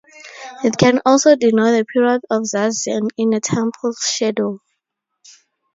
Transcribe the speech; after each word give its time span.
It 0.63 0.79
can 0.79 0.99
also 1.05 1.35
denote 1.35 1.79
a 1.79 1.85
period 1.85 2.21
of 2.31 2.41
zazen 2.41 3.09
in 3.19 3.33
a 3.35 3.39
temple 3.39 3.93
schedule. 3.93 4.57